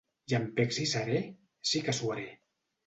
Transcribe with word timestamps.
Llampecs 0.31 0.81
i 0.85 0.87
serè? 0.93 1.21
Sí 1.73 1.87
que 1.87 1.99
suaré! 2.01 2.29